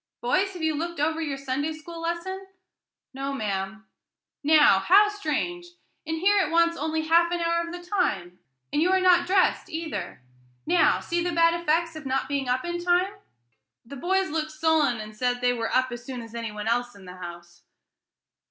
Boys, 0.19 0.53
have 0.53 0.63
you 0.63 0.73
looked 0.73 0.99
over 0.99 1.21
your 1.21 1.37
Sunday 1.37 1.73
school 1.73 2.01
lesson?" 2.01 2.47
"No, 3.13 3.33
ma'am." 3.33 3.85
"Now, 4.43 4.79
how 4.79 5.09
strange! 5.09 5.67
and 6.07 6.17
here 6.17 6.39
it 6.43 6.49
wants 6.49 6.75
only 6.75 7.03
half 7.03 7.31
an 7.31 7.39
hour 7.39 7.63
of 7.67 7.71
the 7.71 7.83
time, 7.87 8.39
and 8.73 8.81
you 8.81 8.89
are 8.91 8.99
not 8.99 9.27
dressed 9.27 9.69
either. 9.69 10.23
Now, 10.65 11.01
see 11.01 11.23
the 11.23 11.31
bad 11.31 11.53
effects 11.53 11.95
of 11.95 12.07
not 12.07 12.27
being 12.27 12.49
up 12.49 12.65
in 12.65 12.83
time." 12.83 13.13
The 13.85 13.95
boys 13.95 14.31
looked 14.31 14.49
sullen, 14.49 14.99
and 14.99 15.15
said 15.15 15.39
"they 15.39 15.53
were 15.53 15.71
up 15.71 15.91
as 15.91 16.03
soon 16.03 16.23
as 16.23 16.33
any 16.33 16.51
one 16.51 16.67
else 16.67 16.95
in 16.95 17.05
the 17.05 17.17
house." 17.17 17.61